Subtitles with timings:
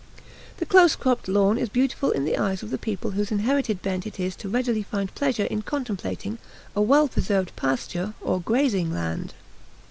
[0.57, 4.07] The close cropped lawn is beautiful in the eyes of a people whose inherited bent
[4.07, 6.39] it is to readily find pleasure in contemplating
[6.75, 9.35] a well preserved pasture or grazing land.